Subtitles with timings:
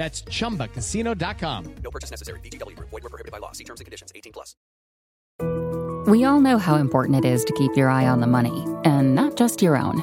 [0.00, 1.74] That's chumbacasino.com.
[1.84, 2.40] No purchase necessary.
[2.40, 2.88] VGW Group.
[2.88, 3.52] Void were prohibited by law.
[3.52, 4.10] See terms and conditions.
[4.14, 4.56] 18 plus.
[6.06, 9.14] We all know how important it is to keep your eye on the money, and
[9.14, 10.02] not just your own.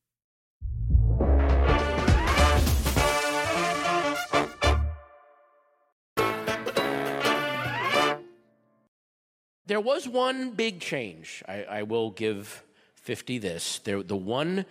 [9.71, 11.41] There was one big change.
[11.47, 12.61] I, I will give
[12.95, 13.79] 50 this.
[13.79, 14.65] There, the one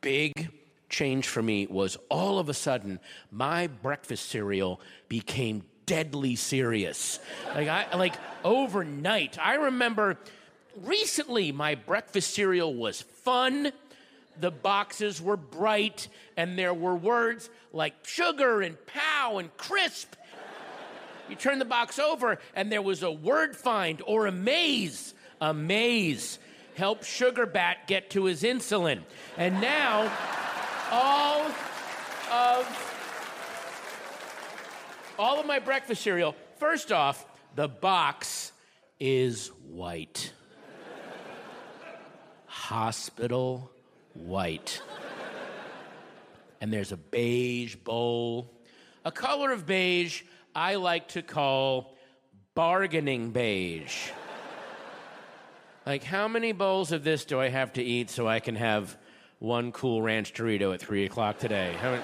[0.00, 0.48] big
[0.88, 2.98] change for me was all of a sudden
[3.30, 7.20] my breakfast cereal became deadly serious.
[7.54, 9.38] Like I like overnight.
[9.38, 10.16] I remember
[10.82, 13.70] recently my breakfast cereal was fun.
[14.40, 20.14] The boxes were bright and there were words like sugar and pow and crisp.
[21.28, 25.14] You turn the box over, and there was a word find or a maze.
[25.40, 26.38] A maze.
[26.74, 29.00] Help Sugar Bat get to his insulin.
[29.36, 30.12] And now,
[30.90, 31.42] all
[32.32, 32.88] of
[35.18, 36.36] all of my breakfast cereal.
[36.58, 37.26] First off,
[37.56, 38.52] the box
[39.00, 40.32] is white.
[42.46, 43.70] Hospital
[44.14, 44.80] white.
[46.60, 48.50] And there's a beige bowl,
[49.04, 50.22] a color of beige
[50.58, 51.94] I like to call
[52.56, 54.10] bargaining beige.
[55.86, 58.98] like, how many bowls of this do I have to eat so I can have
[59.38, 61.76] one cool ranch Dorito at 3 o'clock today?
[61.80, 62.02] How,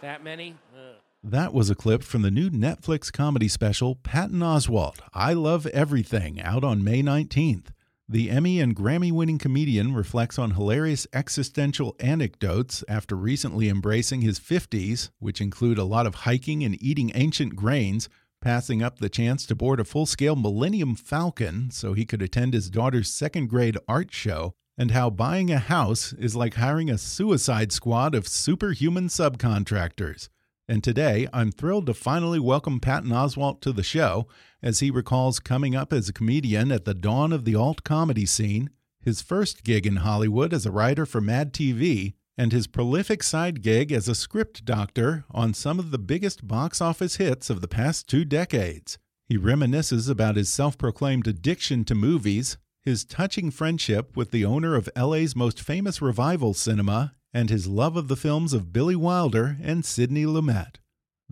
[0.00, 0.56] that many?
[0.74, 0.96] Ugh.
[1.22, 6.40] That was a clip from the new Netflix comedy special Patton Oswalt, I Love Everything,
[6.40, 7.66] out on May 19th.
[8.12, 14.40] The Emmy and Grammy winning comedian reflects on hilarious existential anecdotes after recently embracing his
[14.40, 18.08] 50s, which include a lot of hiking and eating ancient grains,
[18.42, 22.52] passing up the chance to board a full scale Millennium Falcon so he could attend
[22.52, 26.98] his daughter's second grade art show, and how buying a house is like hiring a
[26.98, 30.28] suicide squad of superhuman subcontractors.
[30.70, 34.28] And today, I'm thrilled to finally welcome Patton Oswalt to the show
[34.62, 38.24] as he recalls coming up as a comedian at the dawn of the alt comedy
[38.24, 38.70] scene,
[39.00, 43.62] his first gig in Hollywood as a writer for Mad TV, and his prolific side
[43.62, 47.66] gig as a script doctor on some of the biggest box office hits of the
[47.66, 48.96] past two decades.
[49.26, 54.76] He reminisces about his self proclaimed addiction to movies, his touching friendship with the owner
[54.76, 59.56] of LA's most famous revival cinema, and his love of the films of Billy Wilder
[59.62, 60.76] and Sidney Lumet.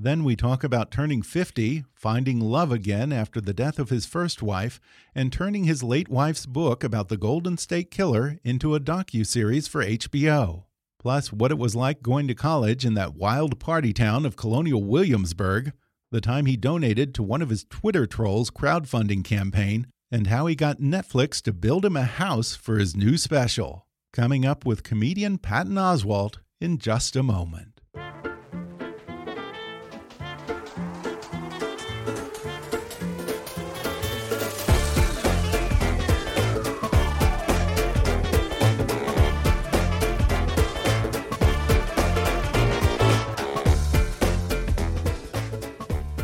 [0.00, 4.40] Then we talk about turning 50, finding love again after the death of his first
[4.40, 4.78] wife,
[5.12, 9.84] and turning his late wife's book about the Golden State Killer into a docu-series for
[9.84, 10.66] HBO.
[11.00, 14.84] Plus, what it was like going to college in that wild party town of Colonial
[14.84, 15.72] Williamsburg,
[16.12, 20.54] the time he donated to one of his Twitter trolls' crowdfunding campaign, and how he
[20.54, 23.87] got Netflix to build him a house for his new special.
[24.18, 27.80] Coming up with comedian Patton Oswalt in just a moment.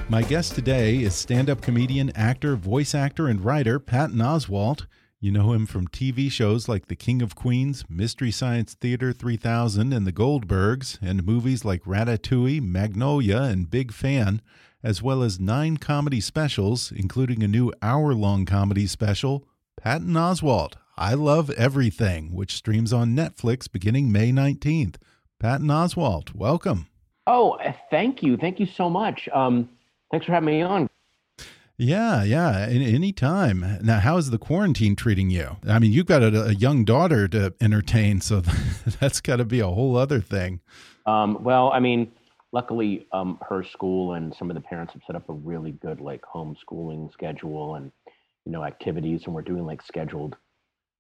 [0.08, 4.86] My guest today is stand up comedian, actor, voice actor, and writer Patton Oswalt.
[5.24, 9.90] You know him from TV shows like The King of Queens, Mystery Science Theater 3000,
[9.90, 14.42] and The Goldbergs, and movies like Ratatouille, Magnolia, and Big Fan,
[14.82, 19.48] as well as nine comedy specials, including a new hour long comedy special,
[19.78, 24.96] Patton Oswalt, I Love Everything, which streams on Netflix beginning May 19th.
[25.40, 26.86] Patton Oswalt, welcome.
[27.26, 27.56] Oh,
[27.90, 28.36] thank you.
[28.36, 29.26] Thank you so much.
[29.32, 29.70] Um,
[30.10, 30.90] thanks for having me on.
[31.76, 32.66] Yeah, yeah.
[32.68, 33.78] Any time.
[33.82, 35.56] Now, how is the quarantine treating you?
[35.66, 38.40] I mean, you've got a, a young daughter to entertain, so
[39.00, 40.60] that's got to be a whole other thing.
[41.06, 42.12] Um, well, I mean,
[42.52, 46.00] luckily, um, her school and some of the parents have set up a really good
[46.00, 47.90] like homeschooling schedule, and
[48.44, 50.36] you know, activities, and we're doing like scheduled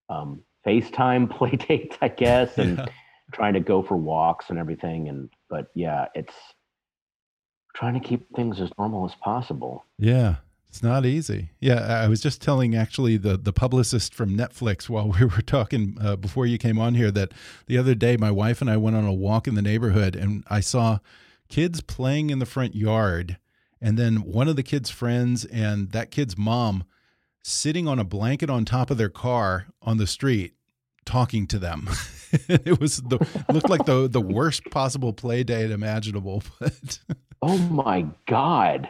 [0.08, 2.86] um, FaceTime play dates, I guess, and Yeah.
[3.32, 5.08] trying to go for walks and everything.
[5.08, 6.34] And but yeah, it's
[7.74, 9.84] trying to keep things as normal as possible.
[9.98, 10.36] Yeah,
[10.74, 11.50] it's not easy.
[11.60, 15.96] Yeah, I was just telling actually the the publicist from Netflix while we were talking
[16.00, 17.30] uh, before you came on here that
[17.66, 20.42] the other day my wife and I went on a walk in the neighborhood and
[20.50, 20.98] I saw
[21.48, 23.38] kids playing in the front yard
[23.80, 26.82] and then one of the kids' friends and that kid's mom
[27.40, 30.54] sitting on a blanket on top of their car on the street
[31.04, 31.88] talking to them.
[32.48, 36.98] it was the looked like the the worst possible play date imaginable, but
[37.46, 38.88] Oh my god,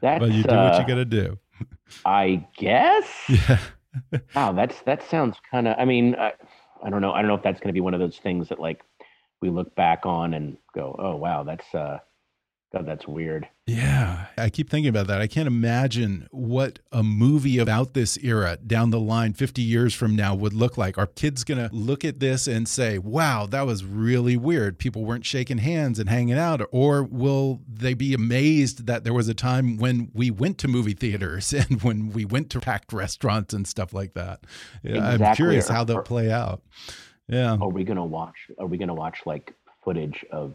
[0.00, 1.38] that's but you do what uh, you got to do.
[2.04, 3.06] I guess.
[3.28, 3.58] Yeah.
[4.34, 5.74] Wow, that's that sounds kind of.
[5.78, 6.34] I mean, I,
[6.84, 7.12] I don't know.
[7.12, 8.82] I don't know if that's going to be one of those things that like
[9.40, 11.98] we look back on and go, "Oh wow, that's uh,
[12.76, 15.20] God, that's weird." Yeah, I keep thinking about that.
[15.20, 20.14] I can't imagine what a movie about this era down the line 50 years from
[20.14, 20.96] now would look like.
[20.96, 24.78] Are kids going to look at this and say, wow, that was really weird?
[24.78, 26.62] People weren't shaking hands and hanging out.
[26.70, 30.94] Or will they be amazed that there was a time when we went to movie
[30.94, 34.44] theaters and when we went to packed restaurants and stuff like that?
[34.84, 36.62] Yeah, I'm curious how they'll play out.
[37.26, 37.56] Yeah.
[37.60, 38.36] Are we going to watch?
[38.60, 40.54] Are we going to watch like footage of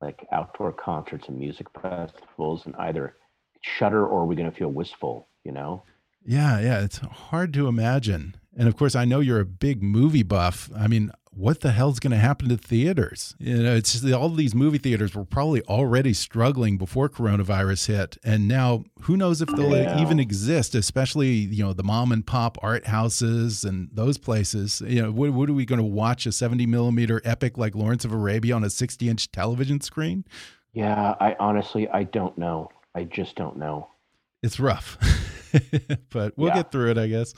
[0.00, 3.16] like outdoor concerts and music festivals and either
[3.62, 5.28] shudder or are we going to feel wistful?
[5.44, 5.82] You know?
[6.24, 8.36] Yeah, yeah, it's hard to imagine.
[8.56, 10.70] And of course, I know you're a big movie buff.
[10.76, 13.36] I mean, what the hell's going to happen to theaters?
[13.38, 18.18] You know, it's just, all these movie theaters were probably already struggling before coronavirus hit,
[18.24, 20.00] and now who knows if they'll Yeah.
[20.02, 20.74] even exist?
[20.74, 24.82] Especially you know the mom and pop art houses and those places.
[24.86, 28.04] You know, what, what are we going to watch a 70 millimeter epic like Lawrence
[28.04, 30.24] of Arabia on a 60 inch television screen?
[30.72, 32.70] Yeah, I honestly I don't know.
[32.94, 33.88] I just don't know.
[34.42, 34.98] it's rough,
[36.10, 36.54] but we'll Yeah.
[36.56, 37.34] get through it, I guess.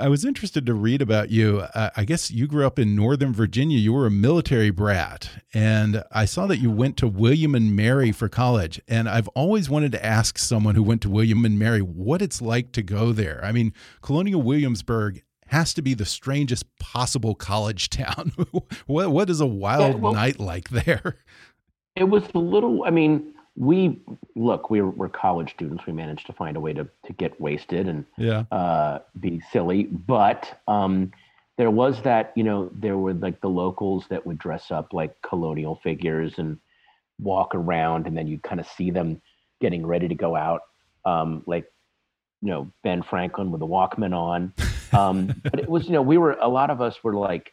[0.00, 1.60] I was interested to read about you.
[1.74, 3.78] Uh, I guess you grew up in Northern Virginia.
[3.78, 8.10] You were a military brat, and I saw that you went to William and Mary
[8.10, 8.80] for college.
[8.88, 12.40] And I've always wanted to ask someone who went to William and Mary what it's
[12.40, 13.40] like to go there.
[13.44, 18.32] I mean, Colonial Williamsburg has to be the strangest possible college town.
[18.86, 21.16] what what is a wild well- night like there?
[21.96, 22.84] It was a little.
[22.84, 24.00] I mean, we
[24.36, 24.70] look.
[24.70, 25.84] We were, college students.
[25.86, 29.84] We managed to find a way to to get wasted and Yeah, uh, be silly.
[29.84, 31.12] But um,
[31.58, 32.32] there was that.
[32.36, 36.58] You know, there were like the locals that would dress up like colonial figures and
[37.20, 39.20] walk around, and then you'd kind of see them
[39.60, 40.62] getting ready to go out,
[41.04, 41.70] um, like
[42.40, 44.52] you know Ben Franklin with a Walkman on.
[44.92, 47.52] Um, but it was, you know, we were a lot of us were like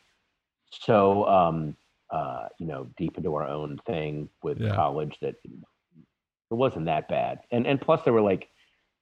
[0.71, 1.75] so um,
[2.11, 4.75] uh, you know deep into our own thing with Yeah.
[4.75, 5.35] college that
[6.51, 7.39] it wasn't that bad.
[7.51, 8.49] And and plus, they were like,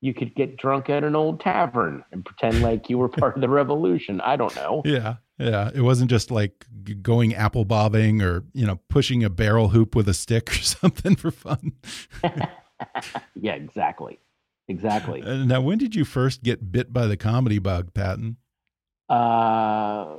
[0.01, 3.41] you could get drunk at an old tavern and pretend like you were part of
[3.41, 4.21] the revolution.
[4.21, 4.81] I don't know.
[4.85, 5.71] Yeah, yeah.
[5.73, 6.65] It wasn't just like
[7.01, 11.15] going apple bobbing or you know pushing a barrel hoop with a stick or something
[11.15, 11.73] for fun.
[13.35, 14.19] Yeah, exactly,
[14.67, 15.21] exactly.
[15.21, 18.37] Uh, now, when did you first get bit by the comedy bug, Patton?
[19.09, 20.15] Uh,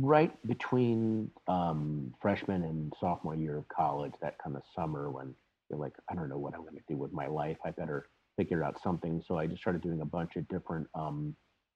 [0.00, 5.34] right between um, freshman and sophomore year of college, that kind of summer when
[5.70, 7.56] you're like, I don't know what I'm going to do with my life.
[7.64, 8.06] I better
[8.36, 9.22] figure out something.
[9.26, 11.34] So I just started doing a bunch of different um,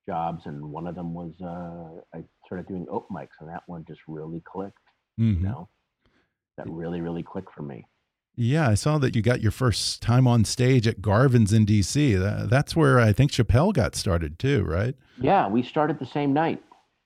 [0.08, 3.84] jobs, and one of them was uh, I started doing open mics, and that one
[3.86, 4.79] just really clicked.
[5.19, 5.41] Mhm.
[5.41, 5.69] You know,
[6.56, 7.86] that really, really clicked for me.
[8.41, 12.15] Yeah, I saw that you got your first time on stage at Garvin's in D.C.
[12.15, 14.94] That's where I think Chappelle got started too, right?
[15.20, 16.63] Yeah, we started the same night.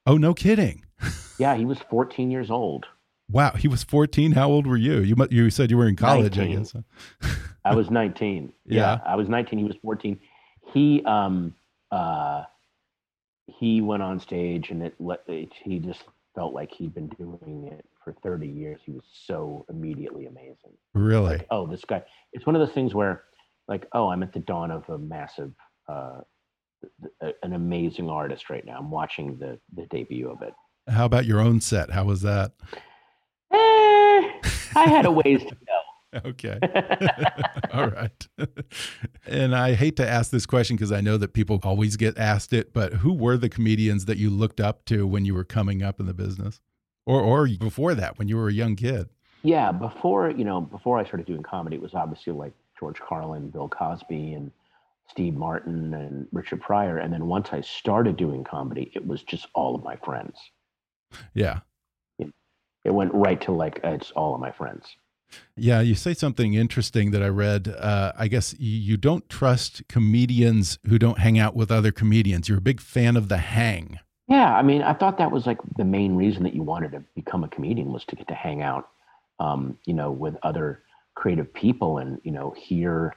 [0.06, 0.84] Oh, no kidding!
[1.38, 2.86] Yeah, he was 14 years old.
[3.32, 4.32] Wow, he was 14.
[4.32, 5.00] How old were you?
[5.00, 6.58] You you said you were in college, I 19.
[6.58, 6.74] guess.
[7.64, 8.52] I was 19.
[8.66, 9.00] Yeah.
[9.06, 9.58] I was 19.
[9.58, 10.20] He was 14.
[10.72, 11.54] He um
[11.90, 12.44] uh
[13.46, 16.02] he went on stage and it, let it he just
[16.34, 18.80] felt like he'd been doing it for 30 years.
[18.84, 20.76] He was so immediately amazing.
[20.94, 21.38] Really?
[21.38, 22.02] Like, oh, this guy.
[22.32, 23.24] It's one of those things where
[23.66, 25.52] like, oh, I'm at the dawn of a massive
[25.88, 26.20] uh
[27.42, 28.76] an amazing artist right now.
[28.78, 30.52] I'm watching the the debut of it.
[30.88, 31.90] How about your own set?
[31.90, 32.52] How was that?
[34.74, 35.78] I had a ways to go.
[36.26, 36.58] Okay.
[37.72, 38.28] All right.
[39.26, 42.52] and I hate to ask this question because I know that people always get asked
[42.52, 45.82] it, but who were the comedians that you looked up to when you were coming
[45.82, 46.60] up in the business?
[47.06, 49.08] Or or before that when you were a young kid?
[49.42, 53.48] Yeah, before you know, before I started doing comedy, it was obviously like George Carlin,
[53.48, 54.52] Bill Cosby, and
[55.08, 56.98] Steve Martin and Richard Pryor.
[56.98, 60.38] And then once I started doing comedy, it was just all of my friends.
[61.34, 61.60] Yeah.
[62.84, 64.96] It went right to like it's all of my friends.
[65.56, 67.68] Yeah, you say something interesting that I read.
[67.68, 72.48] Uh, I guess you don't trust comedians who don't hang out with other comedians.
[72.48, 73.98] You're a big fan of the hang.
[74.28, 77.02] Yeah, I mean, I thought that was like the main reason that you wanted to
[77.14, 78.88] become a comedian was to get to hang out,
[79.40, 80.82] um, you know, with other
[81.14, 83.14] creative people and you know hear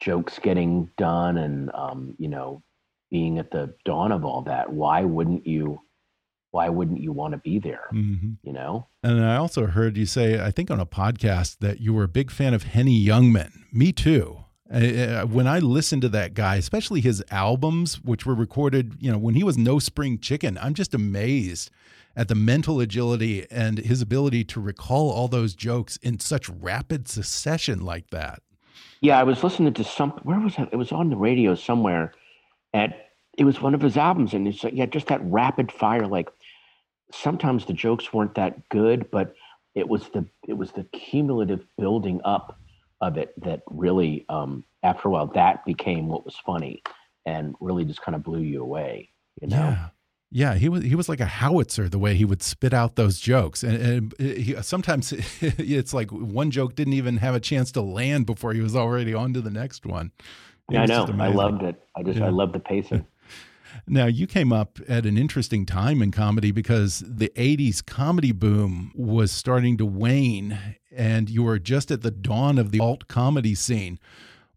[0.00, 2.62] jokes getting done and um, you know
[3.10, 4.72] being at the dawn of all that.
[4.72, 5.80] Why wouldn't you?
[6.56, 7.86] Why wouldn't you want to be there?
[7.92, 8.36] Mm -hmm.
[8.42, 8.86] You know.
[9.02, 12.18] And I also heard you say, I think on a podcast, that you were a
[12.20, 13.50] big fan of Henny Youngman.
[13.72, 14.46] Me too.
[14.70, 19.20] Uh, when I listened to that guy, especially his albums, which were recorded, you know,
[19.26, 21.70] when he was No Spring Chicken, I'm just amazed
[22.16, 27.06] at the mental agility and his ability to recall all those jokes in such rapid
[27.06, 28.42] succession like that.
[29.00, 30.10] Yeah, I was listening to some.
[30.22, 30.68] Where was it?
[30.72, 32.12] It was on the radio somewhere.
[32.72, 32.90] At
[33.36, 36.06] it was one of his albums, and it's yeah, just that rapid fire.
[36.06, 36.28] Like
[37.12, 39.34] sometimes the jokes weren't that good, but
[39.74, 42.58] it was the it was the cumulative building up
[43.00, 46.82] of it that really, um, after a while, that became what was funny,
[47.26, 49.10] and really just kind of blew you away.
[49.40, 49.56] You know.
[49.56, 49.88] Yeah.
[50.32, 53.20] Yeah, he was he was like a howitzer the way he would spit out those
[53.20, 57.80] jokes, and, and he, sometimes it's like one joke didn't even have a chance to
[57.80, 60.10] land before he was already on to the next one.
[60.68, 61.06] It yeah, I know.
[61.20, 61.80] I loved it.
[61.96, 62.26] I just yeah.
[62.26, 63.06] I love the pacing.
[63.86, 68.92] Now, you came up at an interesting time in comedy because the 80s comedy boom
[68.94, 70.58] was starting to wane,
[70.94, 73.98] and you were just at the dawn of the alt comedy scene.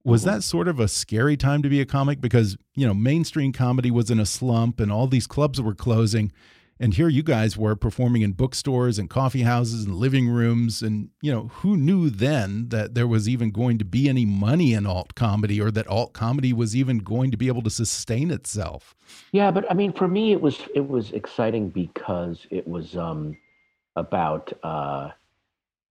[0.03, 3.51] Was that sort of a scary time to be a comic because, you know, mainstream
[3.51, 6.31] comedy was in a slump and all these clubs were closing
[6.79, 11.09] and here you guys were performing in bookstores and coffee houses and living rooms and
[11.21, 14.85] you know, who knew then that there was even going to be any money in
[14.85, 18.95] alt comedy or that alt comedy was even going to be able to sustain itself?
[19.31, 23.37] Yeah, but I mean for me it was it was exciting because it was um
[23.95, 25.09] about uh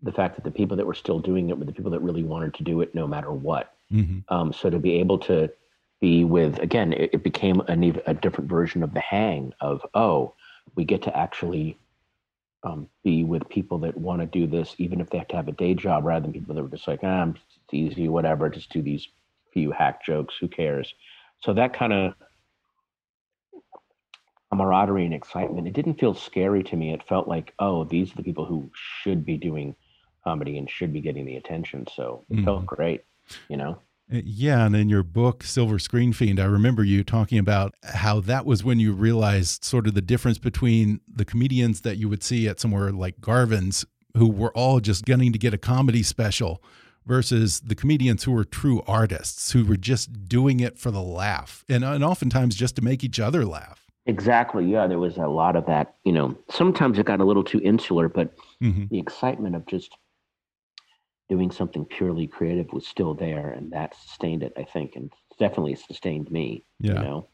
[0.03, 2.23] the fact that the people that were still doing it were the people that really
[2.23, 3.75] wanted to do it no matter what.
[3.93, 4.33] Mm-hmm.
[4.33, 5.51] Um, so to be able to
[6.01, 7.73] be with again, it, it became a,
[8.07, 10.35] a, different version of the hang of oh,
[10.75, 11.79] we get to actually
[12.65, 15.49] um, be with people that want to do this, even if they have to have
[15.49, 18.71] a day job, rather than people that are just like, ah, it's easy, whatever, just
[18.71, 19.07] do these
[19.53, 20.93] few hack jokes, who cares?
[21.41, 22.15] So that kind of
[24.51, 25.69] camaraderie and excitement.
[25.69, 26.93] It didn't feel scary to me.
[26.95, 29.77] It felt like, oh, these are the people who should be doing
[30.25, 31.87] comedy and should be getting the attention.
[31.95, 32.45] So it mm.
[32.45, 33.03] felt great
[33.49, 33.81] you know?
[34.13, 38.21] Uh, yeah, and in your book, Silver Screen Fiend, I remember you talking about how
[38.21, 42.23] that was when you realized sort of the difference between the comedians that you would
[42.23, 43.85] see at somewhere like Garvin's,
[44.17, 46.63] who were all just gunning to get a comedy special,
[47.05, 51.65] versus the comedians who were true artists, who were just doing it for the laugh,
[51.69, 53.87] and, and oftentimes just to make each other laugh.
[54.07, 54.65] Exactly.
[54.65, 55.97] Yeah, there was a lot of that.
[56.05, 58.89] You know, sometimes it got a little too insular, but mm -hmm.
[58.89, 59.91] the excitement of just
[61.29, 65.75] doing something purely creative was still there and that sustained it i think and definitely
[65.75, 66.95] sustained me yeah.
[66.95, 67.29] you know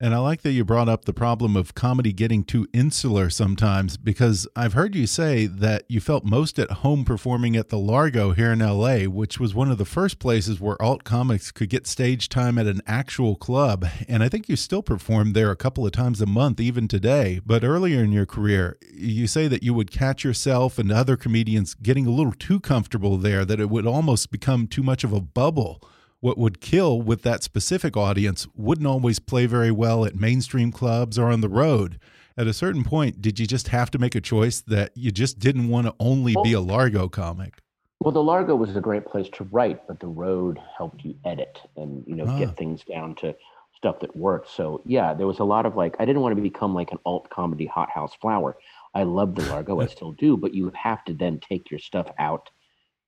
[0.00, 3.96] and I like that you brought up the problem of comedy getting too insular sometimes
[3.96, 8.30] because I've heard you say that you felt most at home performing at the Largo
[8.30, 11.88] here in LA, which was one of the first places where alt comics could get
[11.88, 13.86] stage time at an actual club.
[14.06, 17.40] And I think you still perform there a couple of times a month, even today.
[17.44, 21.74] But earlier in your career, you say that you would catch yourself and other comedians
[21.74, 25.20] getting a little too comfortable there, that it would almost become too much of a
[25.20, 25.82] bubble
[26.20, 31.18] what would kill with that specific audience wouldn't always play very well at mainstream clubs
[31.18, 31.98] or on the road.
[32.36, 35.38] At a certain point, did you just have to make a choice that you just
[35.38, 37.60] didn't want to only well, be a Largo comic?
[38.00, 41.58] Well, the Largo was a great place to write, but the road helped you edit
[41.76, 42.38] and you know ah.
[42.38, 43.34] get things down to
[43.76, 44.50] stuff that worked.
[44.50, 46.98] So yeah, there was a lot of like I didn't want to become like an
[47.04, 48.56] alt comedy hothouse flower.
[48.94, 52.08] I love the Largo, I still do, but you have to then take your stuff
[52.18, 52.50] out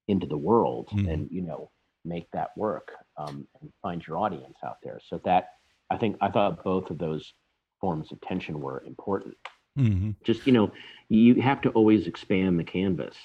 [0.09, 1.09] into the world mm.
[1.09, 1.71] and you know
[2.05, 5.01] make that work um, and find your audience out there.
[5.09, 5.51] So that
[5.91, 7.33] I think I thought both of those
[7.81, 9.35] forms of tension were important.
[9.79, 10.11] Mm-hmm.
[10.25, 10.73] Just you know,
[11.09, 13.17] you have to always expand the canvas.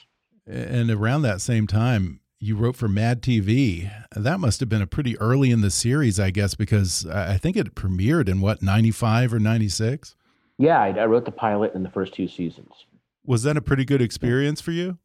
[0.48, 3.92] And around that same time, you wrote for Mad TV.
[4.16, 7.58] That must have been a pretty early in the series, I guess, because I think
[7.58, 10.16] it premiered in what ninety five or ninety six.
[10.58, 12.72] Yeah, I, I wrote the pilot in the first two seasons.
[13.26, 15.00] Was that a pretty good experience for you?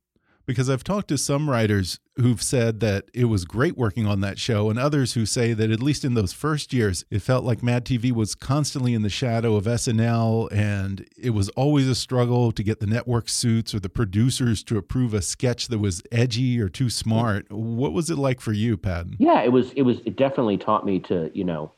[0.46, 4.38] Because I've talked to some writers who've said that it was great working on that
[4.38, 7.62] show, and others who say that at least in those first years, it felt like
[7.62, 12.52] Mad TV was constantly in the shadow of SNL, and it was always a struggle
[12.52, 16.60] to get the network suits or the producers to approve a sketch that was edgy
[16.60, 17.50] or too smart.
[17.50, 19.16] What was it like for you, Patton?
[19.18, 19.72] Yeah, it was.
[19.72, 20.00] It was.
[20.04, 21.72] It definitely taught me to, you know,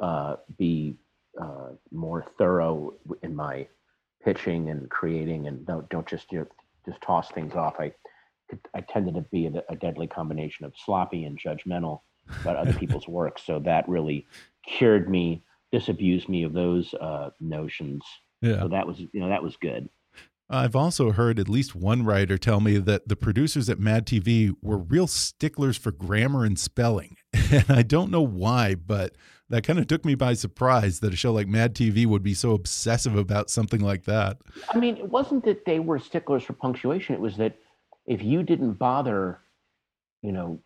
[0.00, 0.96] uh, be
[1.40, 3.66] uh, more thorough in my
[4.24, 6.46] pitching and creating, and don't don't just you know,
[6.86, 7.74] just toss things off.
[7.78, 7.92] I
[8.74, 12.00] I tended to be a, a deadly combination of sloppy and judgmental
[12.40, 13.38] about other people's work.
[13.38, 14.26] So that really
[14.66, 18.02] cured me, disabused me of those uh, notions.
[18.40, 18.60] Yeah.
[18.60, 19.88] So that was, you know, that was good.
[20.50, 24.54] I've also heard at least one writer tell me that the producers at Mad TV
[24.60, 27.16] were real sticklers for grammar and spelling.
[27.50, 29.16] And I don't know why, but
[29.50, 32.34] that kind of took me by surprise that a show like Mad TV would be
[32.34, 34.38] so obsessive about something like that.
[34.70, 37.14] I mean, it wasn't that they were sticklers for punctuation.
[37.14, 37.58] It was that
[38.06, 39.40] if you didn't bother,
[40.22, 40.60] you know,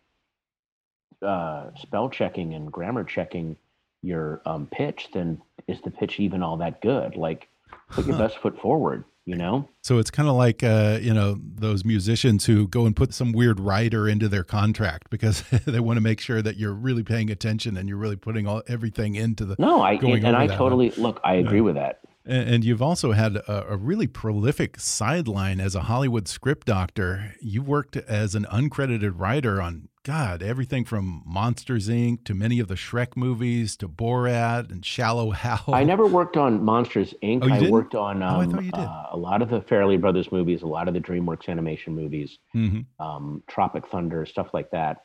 [1.21, 3.57] uh, spell checking and grammar checking
[4.01, 7.15] your um, pitch, then is the pitch even all that good?
[7.15, 7.49] Like,
[7.89, 11.39] put your best foot forward you know so it's kind of like uh, you know
[11.39, 15.97] those musicians who go and put some weird writer into their contract because they want
[15.97, 19.45] to make sure that you're really paying attention and you're really putting all everything into
[19.45, 21.01] the no i and, and i totally one.
[21.01, 21.63] look i agree yeah.
[21.63, 26.67] with that and, you've also had a, a, really prolific sideline as a hollywood script
[26.67, 32.23] doctor you worked as an uncredited writer on God, everything from Monsters Inc.
[32.23, 35.65] to many of the Shrek movies to Borat and Shallow Hal.
[35.67, 37.43] I never worked on Monsters Inc.
[37.43, 37.71] Oh, I didn't?
[37.71, 38.79] worked on um, oh, I thought you did.
[38.79, 42.39] Uh, a lot of the Farrelly Brothers movies, a lot of the DreamWorks animation movies,
[42.55, 43.05] mm -hmm.
[43.05, 44.97] um, Tropic Thunder, stuff like that.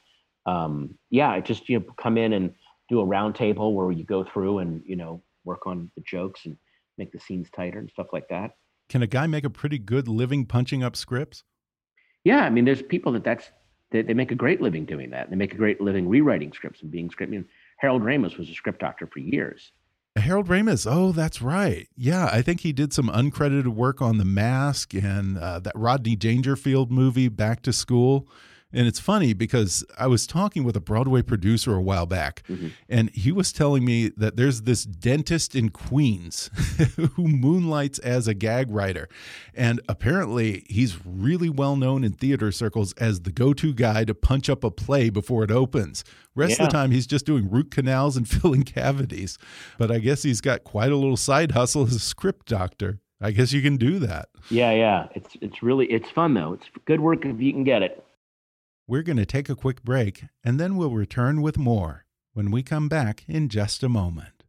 [0.46, 2.54] Um, yeah, I just you know come in and
[2.88, 6.56] do a roundtable where you go through and you know work on the jokes and
[6.98, 8.52] make the scenes tighter and stuff like that.
[8.88, 11.42] Can a guy make a pretty good living punching up scripts?
[12.24, 13.50] Yeah, I mean, there's people that that's
[13.90, 15.30] they, they make a great living doing that.
[15.30, 17.30] They make a great living rewriting scripts and being script.
[17.30, 17.44] I mean,
[17.78, 19.72] Harold Ramis was a script doctor for years.
[20.16, 20.86] Harold Ramis.
[20.88, 21.88] Oh, that's right.
[21.96, 26.14] Yeah, I think he did some uncredited work on The Mask and uh, that Rodney
[26.14, 28.28] Dangerfield movie, Back to School.
[28.74, 32.56] And it's funny because I was talking with a Broadway producer a while back, mm
[32.56, 32.70] -hmm.
[32.88, 36.50] and he was telling me that there's this dentist in Queens
[37.14, 39.08] who moonlights as a gag writer.
[39.56, 44.14] And apparently, he's really well known in theater circles as the go to guy to
[44.14, 46.04] punch up a play before it opens.
[46.34, 46.66] Rest yeah.
[46.66, 49.38] of the time, he's just doing root canals and filling cavities.
[49.78, 53.00] But I guess he's got quite a little side hustle as a script doctor.
[53.20, 54.28] I guess you can do that.
[54.50, 55.06] Yeah, yeah.
[55.14, 56.52] It's it's really it's fun though.
[56.52, 58.03] It's good work if you can get it.
[58.86, 62.62] We're going to take a quick break and then we'll return with more when we
[62.62, 64.43] come back in just a moment.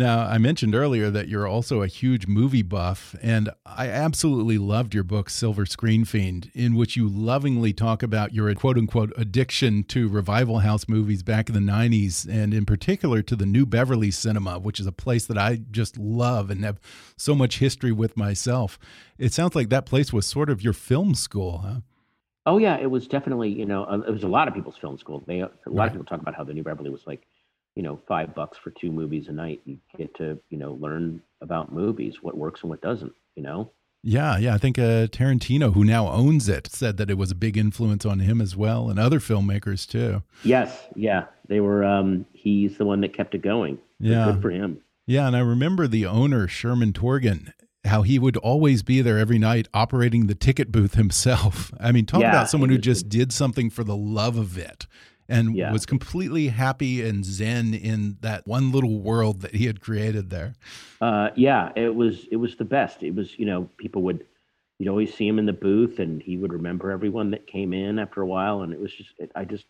[0.00, 4.94] Now, I mentioned earlier that you're also a huge movie buff, and I absolutely loved
[4.94, 9.82] your book, Silver Screen Fiend, in which you lovingly talk about your quote unquote addiction
[9.88, 14.10] to revival house movies back in the 90s, and in particular to the New Beverly
[14.10, 16.80] Cinema, which is a place that I just love and have
[17.18, 18.78] so much history with myself.
[19.18, 21.80] It sounds like that place was sort of your film school, huh?
[22.46, 24.96] Oh, yeah, it was definitely, you know, uh, it was a lot of people's film
[24.96, 25.22] school.
[25.26, 25.86] They, a lot right.
[25.88, 27.26] of people talk about how the New Beverly was like,
[27.74, 29.60] you know, five bucks for two movies a night.
[29.64, 33.70] You get to, you know, learn about movies, what works and what doesn't, you know?
[34.02, 34.54] Yeah, yeah.
[34.54, 38.06] I think uh, Tarantino, who now owns it, said that it was a big influence
[38.06, 40.22] on him as well, and other filmmakers too.
[40.42, 41.26] Yes, yeah.
[41.48, 41.84] They were.
[41.84, 43.78] Um, he's the one that kept it going.
[43.98, 44.80] Yeah, good for him.
[45.06, 47.52] Yeah, and I remember the owner Sherman Torgan,
[47.84, 51.70] how he would always be there every night operating the ticket booth himself.
[51.78, 54.86] I mean, talk yeah, about someone who just did something for the love of it
[55.30, 55.72] and yeah.
[55.72, 60.54] was completely happy and zen in that one little world that he had created there.
[61.00, 63.02] Uh, yeah, it was it was the best.
[63.02, 64.26] It was you know people would
[64.78, 67.98] you'd always see him in the booth and he would remember everyone that came in
[67.98, 69.66] after a while and it was just it, I just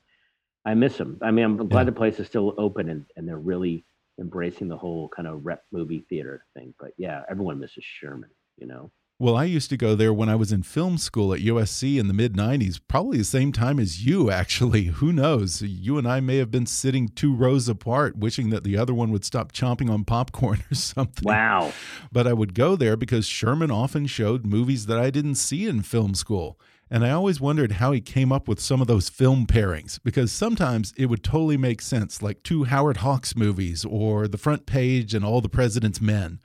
[0.64, 1.18] I miss him.
[1.22, 1.84] I mean, I'm glad yeah.
[1.84, 3.84] the place is still open and and they're really
[4.18, 6.74] embracing the whole kind of rep movie theater thing.
[6.78, 8.90] But yeah, everyone misses Sherman, you know.
[9.20, 12.08] Well, I used to go there when I was in film school at USC in
[12.08, 14.84] the mid 90s, probably the same time as you, actually.
[14.84, 15.60] Who knows?
[15.60, 19.12] You and I may have been sitting two rows apart, wishing that the other one
[19.12, 21.22] would stop chomping on popcorn or something.
[21.22, 21.74] Wow.
[22.10, 25.82] But I would go there because Sherman often showed movies that I didn't see in
[25.82, 26.58] film school.
[26.90, 30.32] And I always wondered how he came up with some of those film pairings because
[30.32, 35.12] sometimes it would totally make sense, like two Howard Hawks movies or The Front Page
[35.12, 36.40] and All the President's Men.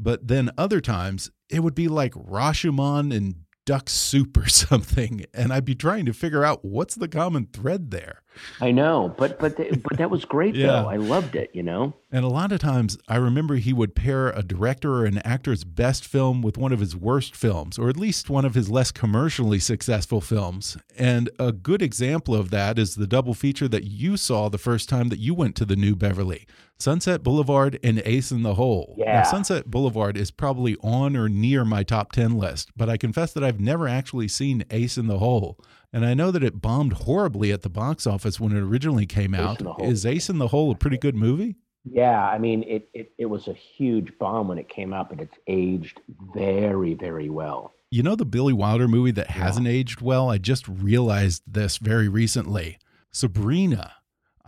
[0.00, 3.34] But then other times it would be like Rashomon and
[3.66, 7.90] duck soup or something, and I'd be trying to figure out what's the common thread
[7.90, 8.22] there.
[8.60, 10.66] I know, but but but that was great yeah.
[10.66, 10.88] though.
[10.88, 11.94] I loved it, you know.
[12.10, 15.64] And a lot of times, I remember he would pair a director or an actor's
[15.64, 18.90] best film with one of his worst films, or at least one of his less
[18.90, 20.78] commercially successful films.
[20.96, 24.88] And a good example of that is the double feature that you saw the first
[24.88, 26.46] time that you went to the New Beverly.
[26.80, 28.94] Sunset Boulevard and Ace in the Hole.
[28.96, 29.14] Yeah.
[29.14, 33.32] Now, Sunset Boulevard is probably on or near my top 10 list, but I confess
[33.32, 35.58] that I've never actually seen Ace in the Hole.
[35.92, 39.34] And I know that it bombed horribly at the box office when it originally came
[39.34, 39.62] out.
[39.80, 41.56] Is Ace in the Hole a pretty good movie?
[41.84, 45.20] Yeah, I mean, it, it, it was a huge bomb when it came out, but
[45.20, 46.00] it's aged
[46.34, 47.72] very, very well.
[47.90, 49.72] You know the Billy Wilder movie that hasn't yeah.
[49.72, 50.28] aged well?
[50.28, 52.78] I just realized this very recently.
[53.10, 53.94] Sabrina.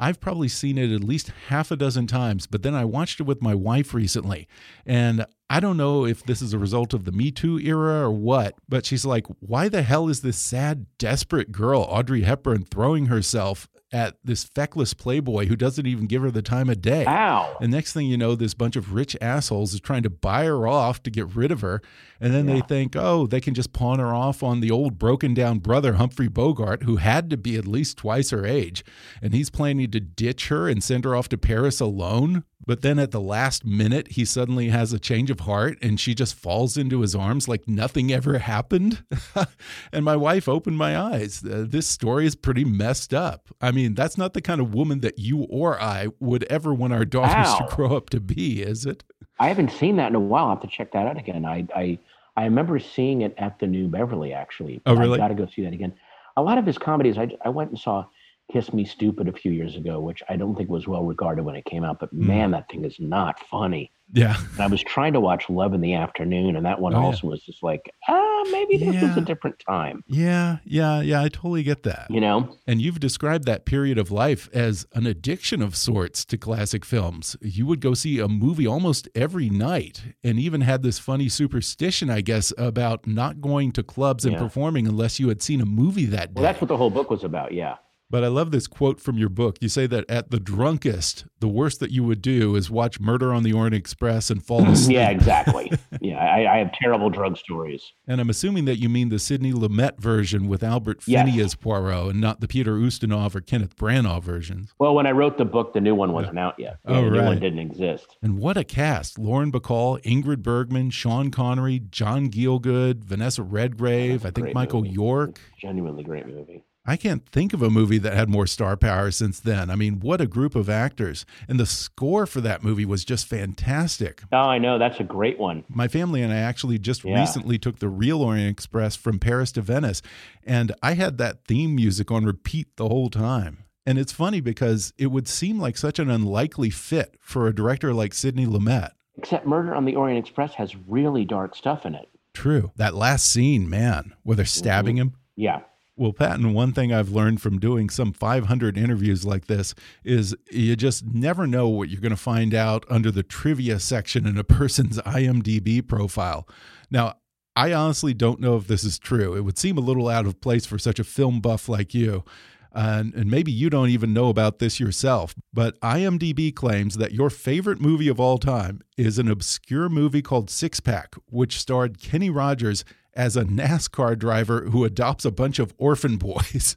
[0.02, 3.24] I've probably seen it at least half a dozen times, but then I watched it
[3.24, 4.48] with my wife recently.
[4.86, 8.10] And I don't know if this is a result of the Me Too era or
[8.10, 13.06] what, but she's like, why the hell is this sad, desperate girl, Audrey Hepburn, throwing
[13.06, 17.04] herself at this feckless playboy who doesn't even give her the time of day.
[17.06, 17.56] Ow.
[17.60, 20.66] And next thing you know, this bunch of rich assholes is trying to buy her
[20.66, 21.82] off to get rid of her.
[22.20, 22.54] And then yeah.
[22.54, 25.94] they think, oh, they can just pawn her off on the old broken down brother,
[25.94, 28.84] Humphrey Bogart, who had to be at least twice her age.
[29.20, 32.44] And he's planning to ditch her and send her off to Paris alone.
[32.66, 36.14] But then at the last minute, he suddenly has a change of heart and she
[36.14, 39.02] just falls into his arms like nothing ever happened.
[39.92, 41.42] and my wife opened my eyes.
[41.44, 43.48] Uh, this story is pretty messed up.
[43.60, 46.92] I mean, that's not the kind of woman that you or I would ever want
[46.92, 47.58] our daughters Ow.
[47.66, 49.04] to grow up to be, is it?
[49.38, 50.44] I haven't seen that in a while.
[50.44, 51.46] I'll have to check that out again.
[51.46, 51.98] I, I,
[52.36, 54.82] I remember seeing it at the New Beverly, actually.
[54.84, 55.18] Oh, really?
[55.18, 55.94] I got to go see that again.
[56.36, 58.04] A lot of his comedies, I, I went and saw
[58.52, 61.56] Kiss Me Stupid a few years ago, which I don't think was well regarded when
[61.56, 62.26] it came out, but mm.
[62.26, 63.92] man, that thing is not funny.
[64.12, 64.36] Yeah.
[64.54, 67.28] And I was trying to watch Love in the Afternoon, and that one oh, also
[67.28, 67.30] yeah.
[67.30, 69.08] was just like, ah, maybe this yeah.
[69.08, 70.02] was a different time.
[70.08, 71.22] Yeah, yeah, yeah.
[71.22, 72.08] I totally get that.
[72.10, 72.56] You know?
[72.66, 77.36] And you've described that period of life as an addiction of sorts to classic films.
[77.40, 82.10] You would go see a movie almost every night, and even had this funny superstition,
[82.10, 84.40] I guess, about not going to clubs and yeah.
[84.40, 86.40] performing unless you had seen a movie that day.
[86.40, 87.76] Well, that's what the whole book was about, yeah.
[88.10, 89.56] But I love this quote from your book.
[89.60, 93.32] You say that at the drunkest, the worst that you would do is watch Murder
[93.32, 94.96] on the Orient Express and fall asleep.
[94.96, 95.70] yeah, exactly.
[96.00, 97.92] yeah, I, I, have terrible drug stories.
[98.08, 101.46] And I'm assuming that you mean the Sidney Lumet version with Albert Finney yes.
[101.46, 104.74] as Poirot and not the Peter Ustinov or Kenneth Branagh versions.
[104.78, 106.78] Well, when I wrote the book, the new one wasn't out yet.
[106.86, 107.20] Oh, yeah, oh, the right.
[107.20, 108.16] new one didn't exist.
[108.22, 109.18] And what a cast.
[109.18, 114.94] Lauren Bacall, Ingrid Bergman, Sean Connery, John Gielgud, Vanessa Redgrave, I think Michael movie.
[114.94, 115.40] York.
[115.60, 116.64] Genuinely great movie.
[116.86, 119.70] I can't think of a movie that had more star power since then.
[119.70, 121.26] I mean, what a group of actors.
[121.46, 124.22] And the score for that movie was just fantastic.
[124.32, 124.78] Oh, I know.
[124.78, 125.64] That's a great one.
[125.68, 127.20] My family and I actually just yeah.
[127.20, 130.00] recently took the real Orient Express from Paris to Venice,
[130.44, 133.64] and I had that theme music on repeat the whole time.
[133.84, 137.92] And it's funny because it would seem like such an unlikely fit for a director
[137.92, 138.90] like Sidney Lumet.
[139.16, 142.08] Except Murder on the Orient Express has really dark stuff in it.
[142.32, 142.72] True.
[142.76, 145.12] That last scene, man, where they're stabbing mm -hmm.
[145.12, 145.16] him.
[145.36, 145.60] Yeah.
[146.00, 150.74] Well, Patton, one thing I've learned from doing some 500 interviews like this is you
[150.74, 154.42] just never know what you're going to find out under the trivia section in a
[154.42, 156.48] person's IMDb profile.
[156.90, 157.16] Now,
[157.54, 159.36] I honestly don't know if this is true.
[159.36, 162.24] It would seem a little out of place for such a film buff like you.
[162.72, 167.78] and maybe you don't even know about this yourself, but IMDb claims that your favorite
[167.78, 172.86] movie of all time is an obscure movie called Six Pack, which starred Kenny Rogers
[173.14, 176.76] as a NASCAR driver who adopts a bunch of orphan boys.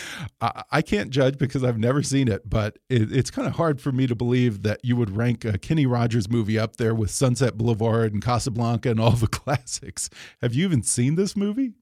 [0.40, 3.92] I, can't judge because I've never seen it, but it, it's kind of hard for
[3.92, 7.56] me to believe that you would rank a Kenny Rogers movie up there with Sunset
[7.56, 10.10] Boulevard and Casablanca and all the classics.
[10.40, 11.74] Have you even seen this movie?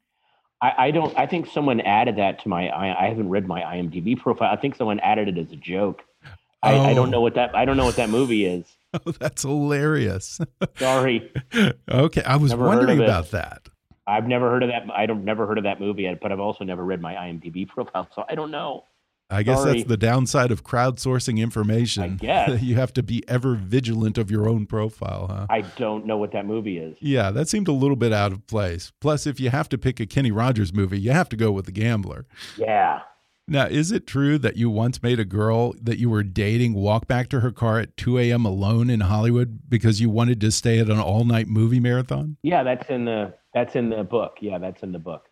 [0.61, 1.17] I, I don't.
[1.19, 2.69] I think someone added that to my.
[2.69, 4.53] I, I, haven't read my IMDb profile.
[4.53, 6.03] I think someone added it as a joke.
[6.63, 6.83] I, oh.
[6.83, 7.23] I don't know oh.
[7.23, 7.55] what that.
[7.57, 8.65] I don't know what that movie is.
[9.07, 10.39] Oh, that's hilarious.
[10.77, 11.33] Sorry.
[11.91, 13.71] okay, I was Never wondering about that.
[14.07, 14.83] I've never heard of that.
[14.95, 18.09] I don't never heard of that movie, but I've also never read my IMDb profile,
[18.15, 18.85] so I don't know.
[19.31, 19.79] I guess Sorry.
[19.79, 22.03] that's the downside of crowdsourcing information.
[22.03, 25.47] I guess you have to be ever vigilant of your own profile, huh?
[25.49, 26.97] I don't know what that movie is.
[27.01, 28.93] Yeah, that seemed a little bit out of place.
[29.01, 31.65] Plus, if you have to pick a Kenny Rogers movie, you have to go with
[31.65, 32.27] The Gambler.
[32.59, 33.01] Yeah.
[33.49, 37.09] Now, is it true that you once made a girl that you were dating walk
[37.09, 38.45] back to her car at 2 a.m.
[38.45, 42.37] alone in Hollywood because you wanted to stay at an all night movie marathon?
[42.43, 44.39] Yeah, that's in the that's in the book.
[44.41, 45.29] Yeah, that's in the book.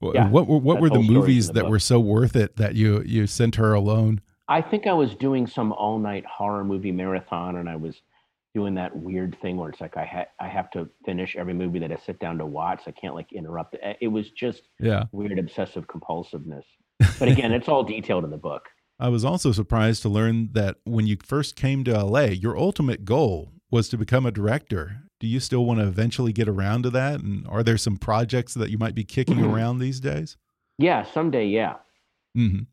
[0.00, 1.70] Yeah, what what, what were the movies the that book.
[1.70, 4.20] were so worth it that you you sent her alone?
[4.48, 8.02] I think I was doing some all night horror movie marathon, and I was
[8.54, 11.78] doing that weird thing where it's like I ha- I have to finish every movie
[11.80, 12.82] that I sit down to watch.
[12.86, 13.96] I can't like interrupt it.
[14.00, 16.64] It was just yeah weird obsessive compulsiveness.
[17.18, 18.68] But again, it's all detailed in the book.
[19.00, 23.04] I was also surprised to learn that when you first came to LA, your ultimate
[23.04, 25.02] goal was to become a director.
[25.24, 27.20] Do you still want to eventually get around to that?
[27.20, 29.54] And are there some projects that you might be kicking mm-hmm.
[29.54, 30.36] around these days?
[30.76, 31.76] Yeah, someday, yeah.
[32.36, 32.66] Mm -hmm.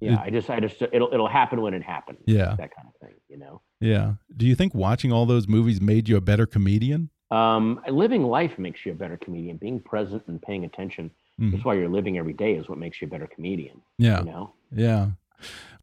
[0.00, 2.18] Yeah, it, I just, I just, it'll, it'll happen when it happens.
[2.26, 3.62] Yeah, that kind of thing, you know.
[3.80, 4.14] Yeah.
[4.36, 7.08] Do you think watching all those movies made you a better comedian?
[7.30, 9.56] Um, living life makes you a better comedian.
[9.56, 11.04] Being present and paying attention.
[11.04, 11.50] Mm -hmm.
[11.50, 13.76] That's why you're living every day is what makes you a better comedian.
[13.96, 14.18] Yeah.
[14.18, 14.54] You know.
[14.70, 15.10] Yeah.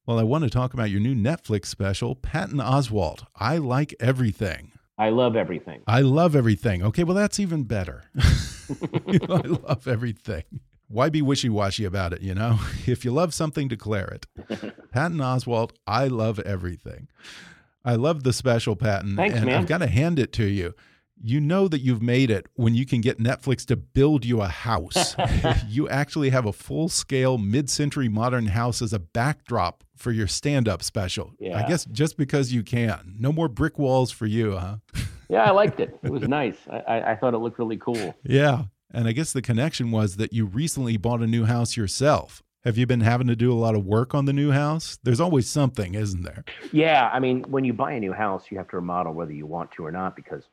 [0.06, 3.19] Well, I want to talk about your new Netflix special, Patton Oswalt.
[3.52, 4.72] I like everything.
[4.97, 5.82] I love everything.
[5.88, 6.84] I love everything.
[6.84, 8.03] Okay, well, that's even better.
[8.19, 10.43] I love everything.
[10.88, 12.60] Why be wishy washy about it, you know?
[12.86, 14.27] If you love something, declare it.
[14.91, 17.08] Patton Oswalt, I love everything.
[17.84, 19.15] I love the special, Patton.
[19.15, 19.60] Thanks, and man.
[19.60, 20.75] I've got to hand it to you.
[21.21, 24.47] You know that you've made it when you can get Netflix to build you a
[24.47, 25.15] house.
[25.67, 30.28] you actually have a full scale, mid century modern house as a backdrop for your
[30.28, 31.34] stand up special.
[31.41, 33.15] I guess just because you can.
[33.19, 34.78] No more brick walls for you, huh?
[35.30, 35.97] Yeah, I liked it.
[36.04, 36.58] It was nice.
[36.69, 38.15] I, I, I thought it looked really cool.
[38.23, 38.63] Yeah.
[38.91, 42.43] And I guess the connection was that you recently bought a new house yourself.
[42.63, 44.97] Have you been having to do a lot of work on the new house?
[45.04, 46.45] There's always something, isn't there?
[46.71, 49.45] Yeah, I mean, when you buy a new house, you have to remodel whether you
[49.45, 50.43] want to or not because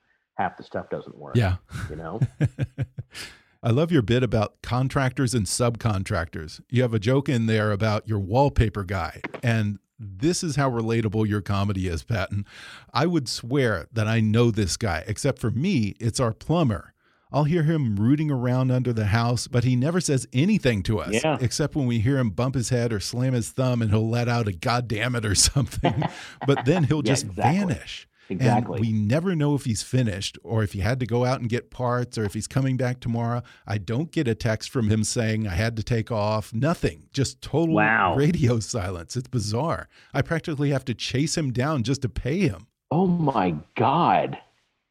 [0.41, 1.37] half the stuff doesn't work.
[1.37, 1.57] Yeah.
[1.91, 2.21] You know?
[3.63, 6.63] I love your bit about contractors and subcontractors.
[6.71, 9.21] You have a joke in there about your wallpaper guy.
[9.43, 12.47] And this is how relatable your comedy is, Patton.
[12.95, 16.95] I would swear that I know this guy, except for me, it's our plumber.
[17.33, 21.23] I'll hear him rooting around under the house, but he never says anything to us,
[21.23, 21.37] Yeah.
[21.41, 24.27] except when we hear him bump his head or slam his thumb and he'll let
[24.27, 26.03] out a goddamn it or something.
[26.47, 27.59] but then he'll Yeah, just exactly.
[27.59, 28.09] vanish.
[28.31, 28.79] Exactly.
[28.79, 31.49] And we never know if he's finished or if he had to go out and
[31.49, 33.43] get parts or if he's coming back tomorrow.
[33.67, 36.55] I don't get a text from him saying I had to take off.
[36.55, 37.09] Nothing.
[37.13, 38.15] Just total Wow.
[38.17, 39.17] radio silence.
[39.17, 39.89] It's bizarre.
[40.15, 42.67] I practically have to chase him down just to pay him.
[42.93, 44.39] oh my God.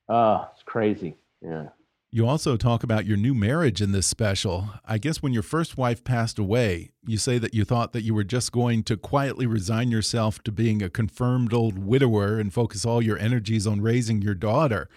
[0.07, 1.15] Oh, it's crazy.
[1.41, 1.67] Yeah.
[2.11, 4.71] You also talk about your new marriage in this special.
[4.83, 8.15] I guess when your first wife passed away, you say that you thought that you
[8.15, 12.83] were just going to quietly resign yourself to being a confirmed old widower and focus
[12.83, 14.89] all your energies on raising your daughter.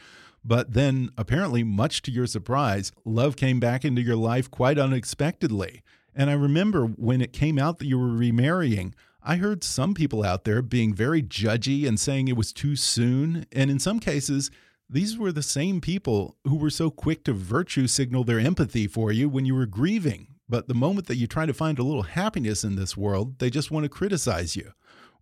[0.43, 5.83] But then, apparently, much to your surprise, love came back into your life quite unexpectedly.
[6.15, 10.25] And I remember when it came out that you were remarrying, I heard some people
[10.25, 13.45] out there being very judgy and saying it was too soon.
[13.53, 14.51] And in some cases,
[14.93, 19.11] these were the same people who were so quick to virtue signal their empathy for
[19.11, 20.27] you when you were grieving.
[20.49, 23.49] But the moment that you try to find a little happiness in this world, they
[23.49, 24.73] just want to criticize you.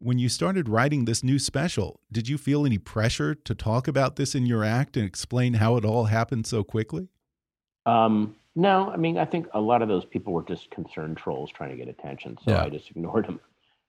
[0.00, 4.16] When you started writing this new special, did you feel any pressure to talk about
[4.16, 7.08] this in your act and explain how it all happened so quickly?
[7.86, 11.50] Um, no, I mean, I think a lot of those people were just concerned trolls
[11.52, 12.36] trying to get attention.
[12.44, 12.64] So Yeah.
[12.64, 13.38] I just ignored them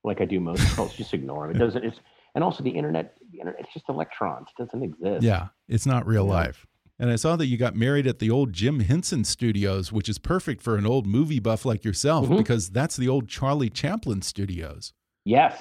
[0.03, 0.93] like I do most trolls.
[0.93, 1.55] Just ignore them.
[1.55, 1.99] It doesn't, it's,
[2.35, 4.47] and also the internet, the internet, it's just electrons.
[4.57, 5.23] It doesn't exist.
[5.23, 6.31] Yeah, it's not real Yeah.
[6.33, 6.67] life.
[6.99, 10.19] And I saw that you got married at the old Jim Henson Studios, which is
[10.19, 12.37] perfect for an old movie buff like yourself Mhm.
[12.37, 14.93] because that's the old Charlie Chaplin Studios.
[15.25, 15.57] Yes.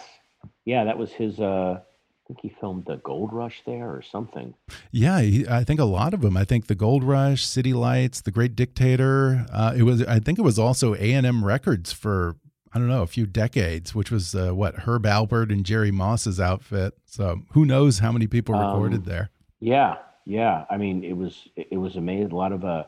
[0.67, 4.53] Yeah, that was his, uh, I think he filmed the Gold Rush there or something.
[4.93, 6.37] Yeah, he, I think a lot of them.
[6.37, 9.47] I think the Gold Rush, City Lights, The Great Dictator.
[9.51, 10.03] Uh, it was.
[10.05, 12.37] I think it was also A and M Records for
[12.73, 16.39] I don't know a few decades, which was uh, what Herb Alpert and Jerry Moss's
[16.41, 16.95] outfit.
[17.05, 19.31] So who knows how many people recorded Um, there?
[19.61, 20.65] Yeah, yeah.
[20.71, 22.33] I mean, it was it was amazing.
[22.33, 22.85] A lot of uh,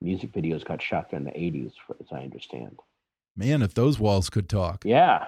[0.00, 2.78] music videos got shot there in the '80s, as I understand.
[3.36, 4.84] Man, if those walls could talk.
[4.84, 5.26] Yeah,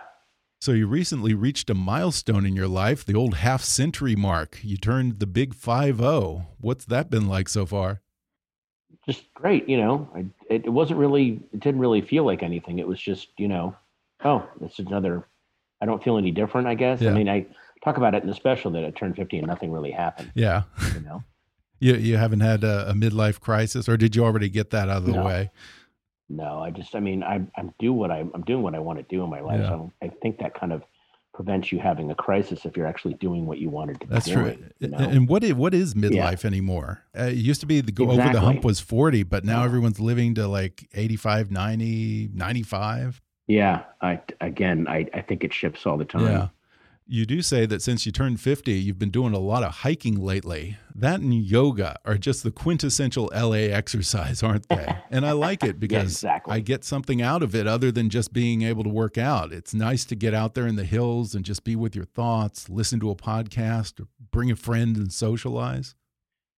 [0.61, 4.61] So you recently reached a milestone in your life, the old half century mark.
[4.63, 6.47] You turned the big five zero.
[6.59, 8.01] What's that been like so far?
[9.07, 9.69] just great.
[9.69, 12.79] You know, I, it, it wasn't really, it didn't really feel like anything.
[12.79, 13.75] It was just, you know,
[14.25, 15.27] oh, it's another.
[15.81, 16.67] I don't feel any different.
[16.67, 17.01] I guess.
[17.01, 17.11] Yeah.
[17.11, 17.47] I mean, I
[17.85, 20.31] talk about it in the special that I turned 50 and nothing really happened.
[20.35, 21.23] Yeah, You know.
[21.81, 24.99] you you haven't had a, a midlife crisis, or did you already get that out
[24.99, 25.25] of the No.
[25.25, 25.51] way?
[26.33, 28.99] No, I just, I mean, I, I'm do what I, I'm doing what I want
[29.01, 29.61] to do in my life.
[29.63, 29.69] Yeah.
[29.71, 30.85] So I think that kind of
[31.35, 34.29] prevents you having a crisis if you're actually doing what you wanted to be That's
[34.29, 34.57] true.
[34.79, 34.99] You know?
[34.99, 37.03] And what is, what is midlife anymore?
[37.19, 39.65] Uh, it used to be the go over the hump was 40, but now Yeah.
[39.65, 43.21] everyone's living to like 85, 90, 95.
[43.51, 43.83] Yeah.
[44.01, 46.23] I, again, I, I think it ships all the time.
[46.23, 46.49] Yeah.
[47.09, 50.15] You do say that since you turned 50, you've been doing a lot of hiking
[50.15, 50.77] lately.
[50.95, 54.87] That and yoga are just the quintessential LA exercise, aren't they?
[55.11, 56.55] And I like it because exactly.
[56.55, 59.53] I get something out of it other than just being able to work out.
[59.53, 62.69] It's nice to get out there in the hills and just be with your thoughts,
[62.69, 65.97] listen to a podcast, or bring a friend and socialize.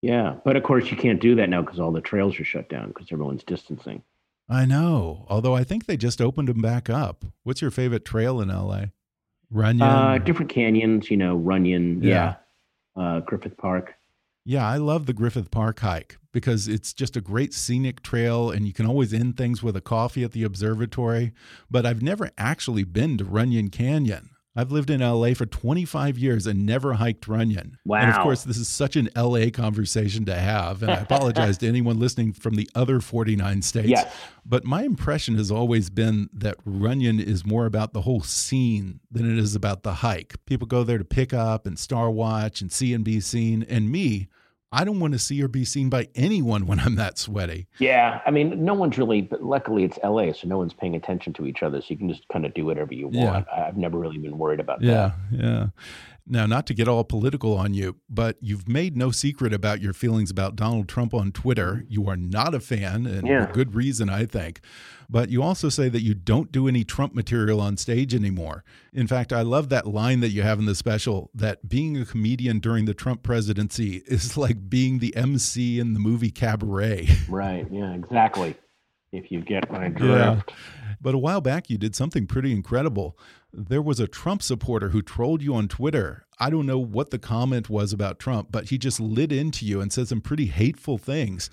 [0.03, 2.69] Yeah, but of course you can't do that now because all the trails are shut
[2.69, 4.03] down because everyone's distancing.
[4.53, 5.25] I know.
[5.29, 7.25] Although I think they just opened them back up.
[7.43, 8.87] What's your favorite trail in LA?
[9.51, 9.83] Runyon.
[9.83, 12.37] Uh, different canyons, you know, Runyon, Yeah.
[12.97, 13.95] yeah, Uh, Griffith Park.
[14.45, 18.67] yeah, I love the Griffith Park hike because it's just a great scenic trail and
[18.67, 21.33] you can always end things with a coffee at the observatory.
[21.71, 24.31] But I've never actually been to Runyon Canyon.
[24.55, 27.79] I've lived in LA for 25 years and never hiked Runyon.
[27.87, 28.01] Wow.
[28.01, 30.83] And of course, this is such an LA conversation to have.
[30.83, 33.88] And I apologize to anyone listening from the other 49 states.
[33.88, 34.15] Yes.
[34.45, 39.31] But my impression has always been that Runyon is more about the whole scene than
[39.31, 40.35] it is about the hike.
[40.45, 43.62] People go there to pick up and star watch and see and be seen.
[43.62, 44.29] And me,
[44.73, 47.67] I don't want to see or be seen by anyone when I'm that sweaty.
[47.79, 51.33] Yeah, I mean, no one's really, but luckily it's LA, so no one's paying attention
[51.35, 53.47] to each other, so you can just kind of do whatever you want.
[53.55, 54.87] I- I've never really been worried about that.
[54.87, 55.67] Yeah, yeah.
[56.27, 59.93] Now, not to get all political on you, but you've made no secret about your
[59.93, 61.85] feelings about Donald Trump on Twitter.
[61.89, 63.47] You are not a fan, and Yeah.
[63.47, 64.61] for good reason, I think.
[65.11, 68.65] But you also say that you don't do any Trump material on stage anymore.
[68.93, 72.05] In fact, I love that line that you have in the special that being a
[72.07, 77.09] comedian during the Trump presidency is like being the MC in the movie Cabaret.
[77.29, 78.55] Right, yeah, exactly.
[79.13, 80.53] If you get my drift.
[81.01, 83.19] But a while back, you did something pretty incredible.
[83.55, 86.25] There was a Trump supporter who trolled you on Twitter.
[86.41, 89.83] I don't know what the comment was about Trump, but he just lit into you
[89.83, 91.51] and said some pretty hateful things.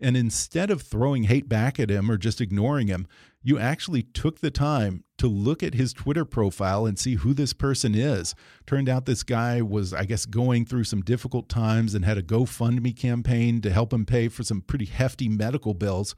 [0.00, 3.06] And instead of throwing hate back at him or just ignoring him,
[3.42, 7.52] you actually took the time to look at his Twitter profile and see who this
[7.52, 8.34] person is.
[8.66, 12.22] Turned out this guy was, I guess, going through some difficult times and had a
[12.22, 16.14] GoFundMe campaign to help him pay for some pretty hefty medical bills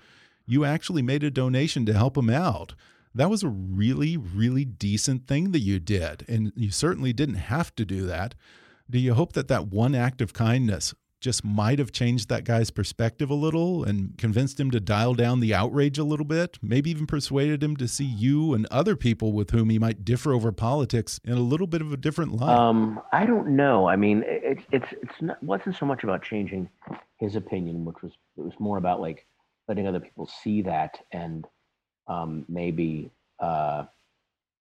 [0.46, 2.74] you actually made a donation to help him out.
[3.14, 6.24] That was a really, really decent thing that you did.
[6.28, 8.34] And you certainly didn't have to do that.
[8.90, 12.70] Do you hope that that one act of kindness just might have changed that guy's
[12.70, 16.58] perspective a little and convinced him to dial down the outrage a little bit?
[16.60, 20.34] Maybe even persuaded him to see you and other people with whom he might differ
[20.34, 22.58] over politics in a little bit of a different light?
[22.58, 23.88] Um, I don't know.
[23.88, 26.68] I mean, it, it's it's not wasn't so much about changing
[27.18, 29.26] his opinion, which was it was more about like
[29.66, 31.46] letting other people see that and
[32.08, 33.84] um, maybe uh,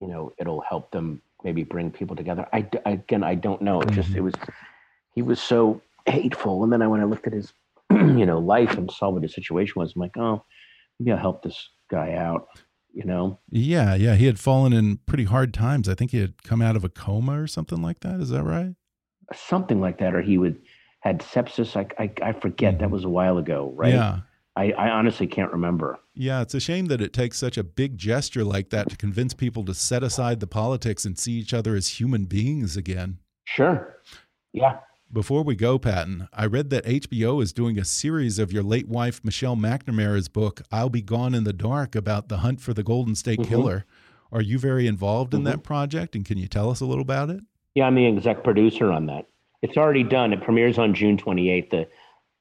[0.02, 2.48] you know it'll help them maybe bring people together.
[2.54, 3.82] I again I don't know.
[3.82, 4.34] It just it was
[5.14, 7.54] he was so hateful, and then I when I looked at his
[7.92, 10.44] you know life and saw what his situation was, I'm like, oh,
[11.00, 12.48] maybe I'll help this guy out.
[12.94, 14.14] You know, yeah, yeah.
[14.14, 15.90] He had fallen in pretty hard times.
[15.90, 18.20] I think he had come out of a coma or something like that.
[18.20, 18.76] Is that right?
[19.36, 20.62] something like that, or he would
[21.00, 21.76] had sepsis.
[21.76, 23.94] I I, I forget that was a while ago, right?
[23.94, 24.20] Yeah.
[24.56, 25.98] I, I honestly can't remember.
[26.14, 29.34] Yeah, it's a shame that it takes such a big gesture like that to convince
[29.34, 33.18] people to set aside the politics and see each other as human beings again.
[33.46, 33.98] Sure.
[34.52, 34.78] Yeah.
[35.12, 38.88] Before we go, Patton, I read that HBO is doing a series of your late
[38.88, 42.84] wife, Michelle McNamara's book, I'll Be Gone in the Dark, about the hunt for the
[42.84, 43.48] Golden State Mhm.
[43.48, 43.86] Killer.
[44.32, 45.46] Are you very involved in Mhm.
[45.46, 46.16] that project?
[46.16, 47.42] And can you tell us a little about it?
[47.76, 49.28] Yeah, I'm the exec producer on that.
[49.64, 50.34] It's already done.
[50.34, 51.70] It premieres on June 28th.
[51.72, 51.88] The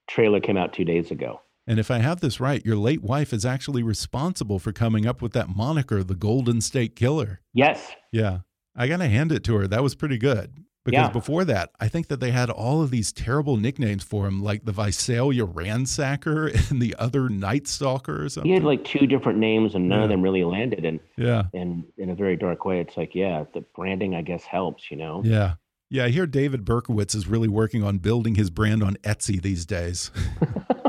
[0.08, 1.40] trailer came out two days ago.
[1.66, 5.22] And if I have this right, your late wife is actually responsible for coming up
[5.22, 7.40] with that moniker, the Golden State Killer.
[7.54, 7.92] Yes.
[8.10, 8.40] Yeah.
[8.74, 9.66] I got to hand it to her.
[9.68, 10.64] That was pretty good.
[10.84, 11.10] Because Yeah.
[11.10, 14.64] before that, I think that they had all of these terrible nicknames for him, like
[14.64, 18.48] the Visalia Ransacker and the other Night Stalker or something.
[18.48, 20.84] He had like two different names, and none of them really landed.
[20.84, 21.44] And yeah.
[21.54, 24.90] and in a very dark way, it's like, yeah, the branding, I guess, helps.
[24.90, 25.22] You know.
[25.24, 25.54] Yeah.
[25.88, 26.06] Yeah.
[26.06, 30.10] I hear David Berkowitz is really working on building his brand on Etsy these days.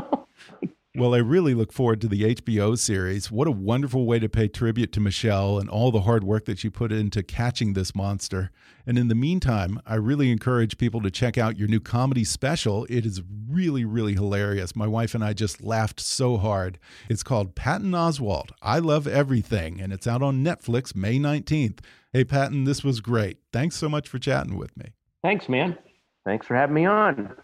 [0.96, 3.28] Well, I really look forward to the HBO series.
[3.28, 6.60] What a wonderful way to pay tribute to Michelle and all the hard work that
[6.60, 8.52] she put into catching this monster.
[8.86, 12.86] And in the meantime, I really encourage people to check out your new comedy special.
[12.88, 14.76] It is really, really hilarious.
[14.76, 16.78] My wife and I just laughed so hard.
[17.08, 21.80] It's called Patton Oswalt I Love Everything, and it's out on Netflix May 19th.
[22.12, 23.38] Hey, Patton, this was great.
[23.52, 24.92] Thanks so much for chatting with me.
[25.24, 25.76] Thanks, man.
[26.24, 27.34] Thanks for having me on.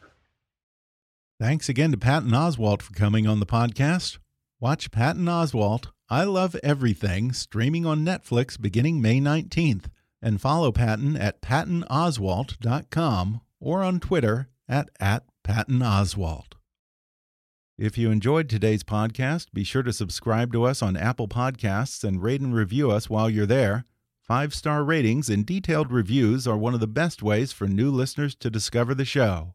[1.40, 4.18] Thanks again to Patton Oswalt for coming on the podcast.
[4.60, 9.86] Watch Patton Oswalt, I Love Everything, streaming on Netflix beginning May 19th.
[10.20, 16.52] And follow Patton at pattonoswalt.com or on Twitter at, at pattonoswalt.
[17.78, 22.22] If you enjoyed today's podcast, be sure to subscribe to us on Apple Podcasts and
[22.22, 23.86] rate and review us while you're there.
[24.20, 28.34] Five star ratings and detailed reviews are one of the best ways for new listeners
[28.34, 29.54] to discover the show.